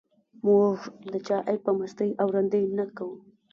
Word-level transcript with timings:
موږ 0.45 0.77
د 1.11 1.13
چا 1.27 1.37
عیب 1.47 1.59
په 1.65 1.71
مستۍ 1.79 2.09
او 2.21 2.27
رندۍ 2.35 2.63
نه 2.77 2.85
کوو. 2.97 3.15